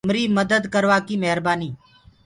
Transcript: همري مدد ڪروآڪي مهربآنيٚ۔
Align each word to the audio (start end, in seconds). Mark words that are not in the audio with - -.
همري 0.05 0.23
مدد 0.37 0.63
ڪروآڪي 0.73 1.15
مهربآنيٚ۔ 1.23 1.73